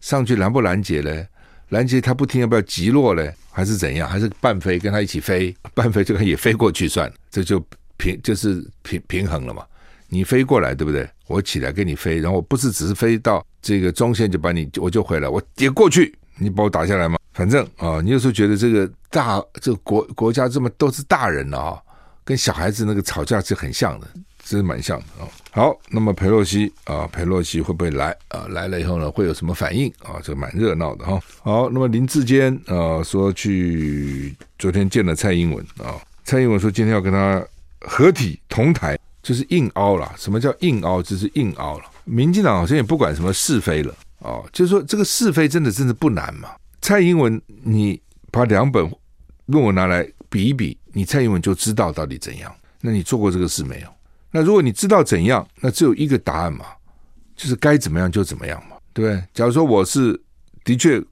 [0.01, 1.27] 上去拦不拦截呢？
[1.69, 3.33] 拦截他不听要不要击落呢？
[3.53, 4.09] 还是怎样？
[4.09, 5.55] 还是半飞跟他一起飞？
[5.75, 7.65] 半飞就可以飞过去算，这就
[7.97, 9.65] 平就是平平衡了嘛。
[10.09, 11.09] 你飞过来对不对？
[11.29, 17.17] 我起来跟你飞，然后不是只是飞到这个中线就把你我就回来，我也过去，你把我打下来吗？
[17.33, 21.79] 反正啊、你有时候觉得这个大这个国国家这么都是大人了啊、
[22.25, 24.09] 跟小孩子那个吵架是很像的。
[24.51, 25.29] 这是蛮像的啊、哦。
[25.53, 28.49] 好，那么裴洛西啊，裴洛西会不会来啊？
[28.51, 30.19] 来了以后呢，会有什么反应啊？
[30.25, 31.23] 这蛮热闹的哈、哦。
[31.43, 37.41] 好，那么林志坚啊说去昨天见了蔡英文啊，蔡英文说今天要跟他
[37.83, 40.13] 合体同台，就是硬凹了。
[40.19, 41.01] 什么叫硬凹？
[41.01, 41.85] 就是硬凹了。
[42.03, 46.49] 民进党好像也不管什么是非了啊，就是说这个是非真的真的不难嘛。
[46.81, 48.01] 蔡英文，你
[48.33, 48.91] 把两本
[49.47, 52.53] 论文拿来比一比，你蔡英文就知道到底怎样。
[52.81, 53.89] 那你做过这个事没有？
[54.31, 56.67] 那如果你知道怎样，那只有一个答案嘛，
[57.37, 59.25] 就是该怎么样就怎么样嘛，对不对？
[59.35, 60.21] 假如说我是
[60.65, 61.03] 的确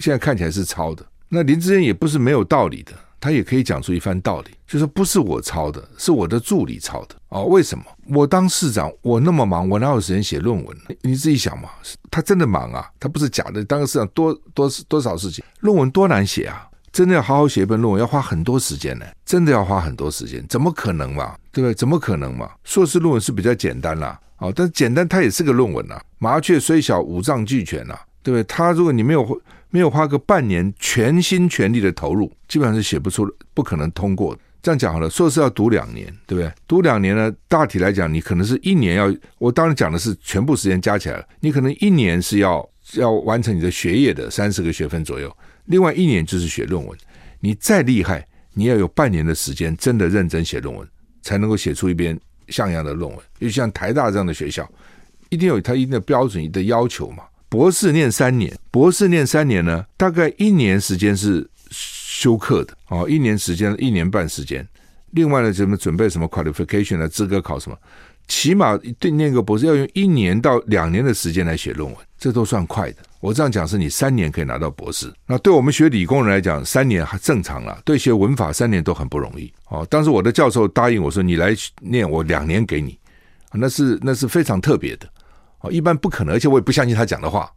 [0.00, 7.44] 现在看起来是抄的，那林志坚也不是没有道理的，他也可以讲出一番道理，就是不是我抄的，是我的助理抄的哦。
[7.44, 7.84] 为什么？
[8.08, 10.76] 我当市长，我那么忙，我哪有时间写论文？
[11.02, 11.70] 你自己想嘛，
[12.10, 13.64] 他真的忙啊，他不是假的。
[13.64, 16.68] 当个市长多多多少事情，论文多难写啊。
[16.96, 19.04] 真的要好好写一本论文，要花很多时间呢。
[19.26, 21.36] 真的要花很多时间，怎么可能嘛？
[21.52, 21.74] 对不对？
[21.74, 22.50] 怎么可能嘛？
[22.64, 26.00] 硕士论文是比较简单啦，哦，但简单它也是个论文呐。
[26.16, 28.42] 麻雀虽小，五脏俱全呐，对不对？
[28.44, 34.34] 他如果你没有没有花个半年全心全力的投入，基本上是写不出，不可能通过。
[34.62, 36.50] 这样讲好了，硕士要读两年，对不对？
[36.66, 45.30] 读两年呢，大体来讲，你可能是一年要，我当然讲的是全部时间加起来了，你可能一年是要要完成你的学业的三十个学分左右。
[45.66, 46.98] 另外一年就是写论文，
[47.40, 50.88] 你再厉害，你要有半年的时间，真的认真写论文，
[51.22, 53.18] 才能够写出一篇像样的论文。
[53.40, 54.68] 就像台大这样的学校，
[55.28, 57.24] 一定有它一定的标准的要求嘛。
[57.48, 64.66] 博士念三年，博士念三年呢，大概一年时间是休课的哦，一年时间一年半时间。
[65.12, 67.78] 另外呢，怎么准备什么 qualification 的资格考什么？
[68.28, 72.98] 起码对念个博士要用一年到两年的时间来写论文，这都算快的。
[73.20, 77.80] 我这样讲是你三年可以拿到博士，那对我们学理工人来讲，三年还正常了。
[77.84, 79.52] 对学文法三年都很不容易。
[79.68, 82.98] 哦，当时我的教授答应我说，你来念，我两年给你，
[83.52, 85.08] 那是那是非常特别的。
[85.60, 87.50] 哦，一般不可能，而且我也不相信他讲的话。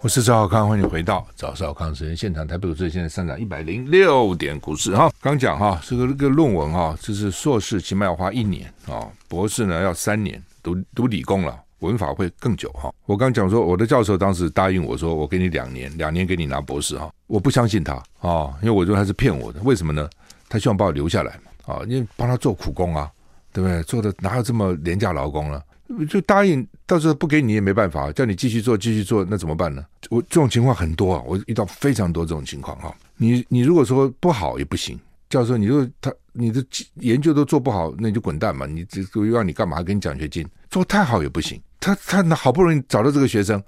[0.00, 2.46] 我是赵少康，欢迎回到赵少康时间现场。
[2.46, 12.92] 台北股市现在上涨一百零六点，股市哈，刚讲哈，这个这个论文哈，就是硕士起码要花一年啊，博士呢要三年，读读理工了，文法会更久哈。
[13.06, 19.60] 我刚讲说，我的教授当时答应我说，我给你两年，两年给你拿博士哈，我不相信他啊，因为我觉得他是骗我的。
[19.62, 20.08] 为什么呢？
[20.48, 21.32] 他希望把我留下来
[21.64, 23.10] 啊，因为帮他做苦工啊，
[23.52, 23.82] 对不对？
[23.84, 25.62] 做的哪有这么廉价劳工呢？
[26.06, 29.84] 就答应，到时候不给你也没办法，叫你继续做，继续做，那怎么办呢？
[30.10, 32.94] 我这种情况很多啊，我遇到非常多这种情况哈。
[33.16, 39.82] 你你如果说不好也不行，教授，你如果他你的研究都做不好，那你就滚蛋嘛，你这个让你干嘛？
[39.82, 41.60] 给你奖学金，做太好也不行。
[41.78, 43.62] 他他那好不容易找到这个学生，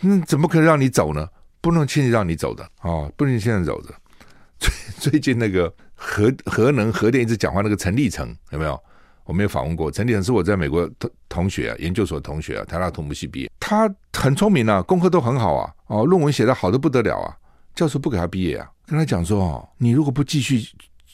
[0.00, 1.26] 那怎么可能让你走呢？
[1.60, 3.94] 不能轻易让你走的啊、不能现在走的。
[4.58, 4.72] 最
[5.10, 8.80] 最近那个核核能核电一直讲话那个陈立成有没有？
[9.24, 13.50] 我没有访问过陈立成，是我在美国同同学啊，研究所同学啊，台大土木系毕业。
[13.60, 17.36] 他很聪明啊，功课都很好啊，哦，论文写得好的不得了啊。
[17.74, 20.62] 教授不给他毕业啊，跟他讲说哦，你如果不继续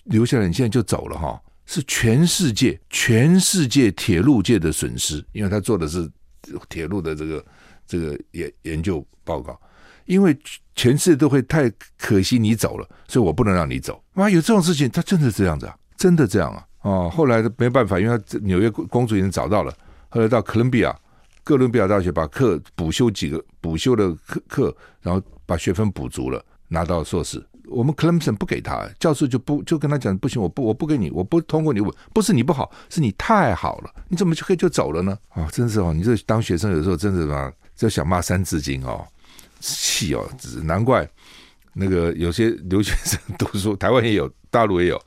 [0.04, 6.10] 留下来，你现在就走了哈，是全世界全世界铁路界的损失，因为他做的是
[6.68, 7.44] 铁路的这个
[7.86, 9.60] 这个研研究报告，
[10.06, 10.36] 因为
[10.74, 14.02] 全世界都会太可惜你走了，所以我不能让你走。
[14.14, 16.66] 哇，有这种事情，他真的是这样子啊，真的这样啊。
[16.82, 19.74] 哦，后来没办法，因为他纽约公主已经找到了，
[20.08, 20.96] 后来到哥伦比亚，
[21.42, 27.44] 哥伦比亚大学把课补修几个补修的课课，然后把学分补足了，拿到硕士。
[27.66, 31.80] 我们克莱姆森不给他，教授就不就跟他讲不行，我不我不给你，我不通过你，
[32.14, 35.18] 不是你不好，是你太好了，你怎么就可以就走了呢？
[35.28, 39.06] 啊、真是哦，你这当学生有时候真是嘛，就想骂三字经哦，
[39.60, 40.26] 气哦，
[40.62, 41.06] 难怪
[41.74, 44.98] 那个有些留学生读书，台湾也有，大陆也有。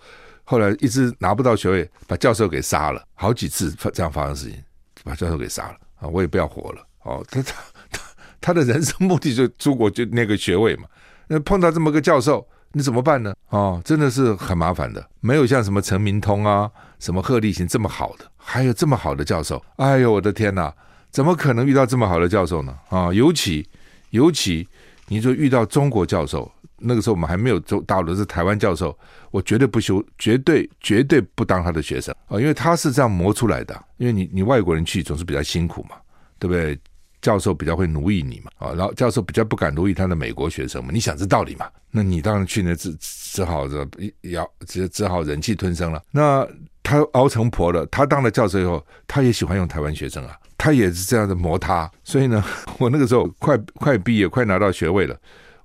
[0.43, 4.62] 后来一直拿不到学位，把教授给杀了，好几次发这样发生事情，
[5.04, 6.08] 把教授给杀了啊！
[6.08, 7.23] 我也不要活了哦。
[7.30, 7.54] 他他
[7.91, 8.01] 他
[8.41, 10.84] 他的人生目的就出国就那个学位嘛。
[11.27, 13.34] 那碰到这么个教授，你怎么办呢？
[13.49, 15.08] 哦，真的是很麻烦的。
[15.21, 19.63] 没有像什么陈明通啊、什么贺立行这么好的，还有这么好的教授。
[19.77, 20.73] 哎呦，我的天哪！
[21.12, 22.77] 怎么可能遇到这么好的教授呢？
[22.89, 23.67] 啊，尤其
[24.10, 24.67] 尤其
[25.08, 26.51] 你说遇到中国教授。
[26.82, 28.98] 那个时候我们还没有走大陆，是台湾教授，
[29.32, 33.84] 我绝对不修，绝对绝对不当他的学生啊，因为他是这样磨出来的。
[33.98, 35.96] 因为你你外国人去总是比较辛苦嘛，
[36.39, 36.78] 对不对？
[37.22, 40.89] 教授比较会奴役你嘛，啊，然后教授比较不敢奴役他的美国学生嘛。
[40.91, 41.70] 你想这道理嘛？
[41.91, 43.88] 那你当然去那只只好这
[44.22, 46.02] 要只只好忍气吞声了。
[46.10, 46.48] 那
[46.82, 51.88] 他熬成婆了，他当了教授以后，他也喜欢用台湾学生啊，他也是这样的磨他。
[52.04, 52.44] 所以呢，
[52.80, 55.15] 我那个时候快快毕业，快拿到学位了。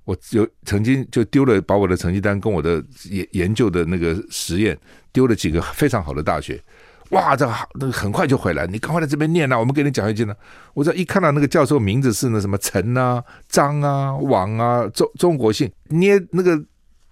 [0.07, 4.77] 我有曾经就丢了，把我的成绩单跟我的研研究的那个实验
[5.11, 6.63] 丢了几个非常好的大学，
[7.09, 10.33] 哇，这好，那个很快就回来，你赶快来这边念啊，我们给你奖学金呢。
[10.73, 16.57] 我这一看到那个教授名字是那什么陈啊、张啊、王啊、中中国姓，捏那个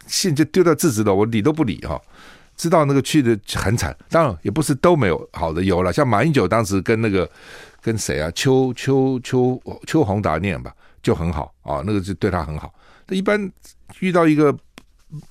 [0.07, 2.01] 信就丢到制止了，我理都不理哈。
[2.55, 7.29] 知道那个去的很惨，当然也不是都没有好的，有了，像马英九当时跟那个
[7.81, 12.73] 跟谁啊，邱邱邱邱宏达念吧，就很好啊，那个就对他很好。
[13.09, 13.51] 一般
[13.99, 14.55] 遇到一个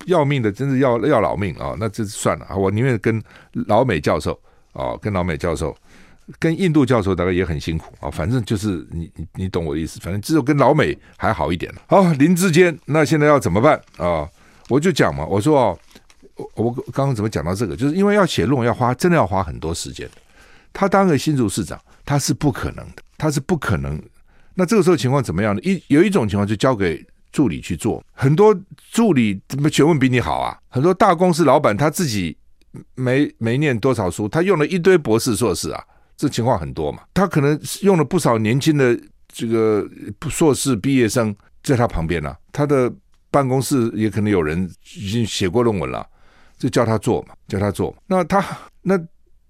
[0.05, 1.75] 要命的，真是要要老命啊！
[1.77, 3.21] 那这算了啊，我宁愿跟
[3.67, 4.39] 老美教授
[4.73, 5.75] 啊，跟老美教授，
[6.39, 8.09] 跟印度教授大概也很辛苦啊。
[8.09, 11.81] 反正就是你你你懂我的意思，反正只有跟老美还好一点了。
[11.87, 14.27] 好，林志坚，那现在要怎么办啊？
[14.69, 15.79] 我就讲嘛，我说哦，
[16.35, 17.75] 我我刚刚怎么讲到这个？
[17.75, 20.09] 就是因为要写论文要花，真的要花很多时间。
[20.73, 24.01] 他当个新竹市长，他是不可能的，他是不可能。
[24.55, 25.61] 那这个时候情况怎么样呢？
[25.63, 27.05] 一有一种情况就交给。
[27.35, 28.57] 助理去做，很多
[28.93, 30.57] 助理怎么学问比你好啊？
[30.69, 32.37] 很多大公司老板他自己
[32.95, 35.83] 没没念多少书，他用了一堆博士硕士啊，
[36.15, 37.03] 这情况很多嘛。
[37.13, 39.85] 他可能用了不少年轻的这个
[40.29, 42.89] 硕士毕业生在他旁边呢、啊，他的
[43.29, 46.07] 办公室也可能有人已经写过论文了，
[46.57, 47.93] 就叫他做嘛，叫他做。
[48.07, 48.41] 那他
[48.81, 48.97] 那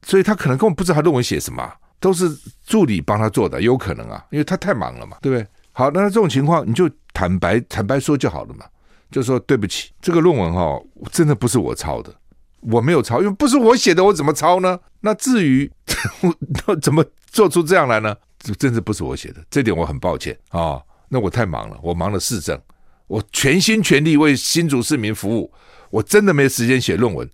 [0.01, 5.47] 所以他可能根本不知道他论文写什么，都是助理帮他做的，有可能啊，因为他太忙了嘛，对不对？
[5.75, 6.89] 好，那这种情况你就。
[7.17, 8.65] 坦白坦白说就好了嘛，
[9.09, 12.13] 就说对不起，这个论文哈、哦，真的不是我抄的，
[12.59, 14.77] 我没有抄，因为不是我写的，我怎么抄呢？
[14.99, 15.71] 那至于
[16.67, 18.13] 我怎么做出这样来呢？
[18.37, 22.59] 这真的不是我写的，这点我很抱歉啊、那我太忙了，我忙了市政，
[23.07, 25.49] 我全心全力为新竹市民服务，
[25.89, 27.25] 我真的没时间写论文，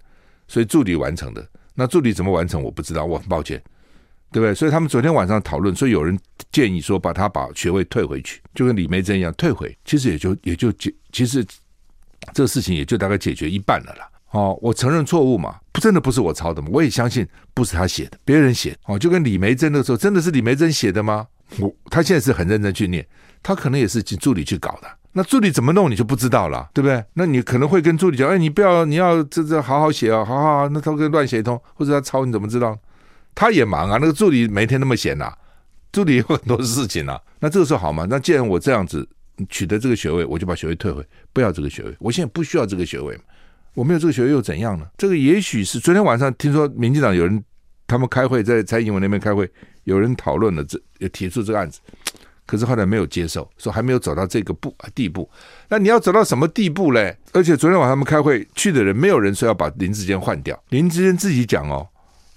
[0.48, 1.44] 所以助理完成的。
[1.74, 3.60] 那助理怎么完成，我不知道，我很抱歉。
[4.32, 4.56] 对不对？
[4.56, 6.18] 所以他们昨天晚上讨论，所以有人
[6.52, 9.76] 建议说，把他把学位退回去，就跟李梅珍一样退回。
[9.86, 11.46] 其实也就也就解，其实
[12.34, 14.08] 这个事情也就大概解决一半了啦。
[14.32, 18.78] 哦，我承认错误嘛，不真的不是我抄的嘛，我也相信不是他写的，别人写。
[18.86, 21.28] 哦，就跟李梅珍那个时候，真的是李梅珍写的吗？
[21.60, 23.06] 我他现在是很认真去念，
[23.44, 24.88] 他可能也是请助理去搞的。
[25.12, 27.04] 那助理怎么弄，你就不知道了，对不对？
[27.16, 32.80] 那你可能会跟助理讲，哎，你不要，你要这这好好写啊，好好好，那他跟乱写一通，或者他抄，你怎么知道？
[33.34, 35.34] 他也忙啊，那个助理每天那么闲呐、
[35.92, 37.20] 助理有很多事情啊。
[37.40, 38.06] 那这个时候好吗？
[38.10, 39.08] 那既然我这样子
[39.50, 41.96] 取得这个学位，我就把学位退回，不要这个学位。
[42.00, 43.20] 我现在不需要这个学位，
[43.74, 44.86] 我没有这个学位又怎样呢？
[44.98, 47.44] 这个也许是昨天晚上听说民进党有人
[47.88, 49.50] 他们开会，在蔡英文那边开会，
[49.86, 51.80] 有人讨论了这，也提出这个案子，
[52.46, 55.28] 可是后来没有接受，说还没有走到这个步地步。
[55.68, 57.18] 那你要走到什么地步嘞？
[57.34, 61.88] 而且昨天晚上他们开会去的人，没有人说要把林志坚换掉，林志坚自己讲哦。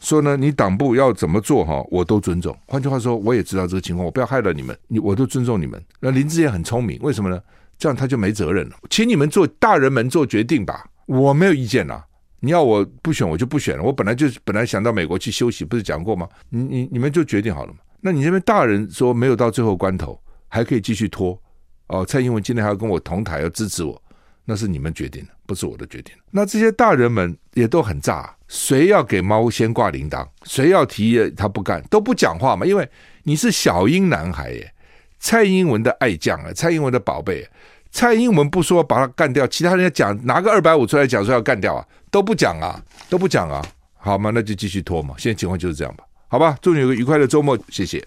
[0.04, 2.56] 说呢，你党部要怎么做哈，我都尊重。
[2.66, 5.82] 换句话说，我也知道这个情况，我不要害了你们，你我都尊重你们。
[5.98, 7.40] 那林志也很聪明，为什么呢？
[7.78, 12.04] 这样他就没责任了，请你们做大人们做决定吧，我没有意见呐。
[12.40, 13.82] 你要我不选，我就不选了。
[13.82, 16.28] 我本来就本来想到美国去休息，不是讲过吗？
[16.50, 17.78] 你你你们就决定好了嘛。
[18.02, 21.40] 那你这边大人说没有到最后关头，还可以继续拖。
[21.86, 24.00] 哦，蔡英文今天还要跟我同台，要支持我。
[24.44, 26.14] 那是你们决定的，不是我的决定。
[26.30, 32.66] 那这些大人们也都很炸，谁要给猫先挂铃铛，谁要提议他不干，都不讲话嘛。
[32.66, 32.88] 因为
[33.22, 34.74] 你是小英男孩耶，
[35.18, 37.48] 蔡英文的爱将啊，蔡英文的宝贝。
[37.90, 43.64] 蔡英文不说把他干掉，其他人家讲拿个二百五出来讲说要干掉啊，都不讲啊，都不讲啊。
[43.96, 45.14] 好嘛，那就继续拖嘛。
[45.16, 46.58] 现在情况就是这样吧，好吧。
[46.60, 48.02] 祝你有个愉快的周末，谢谢。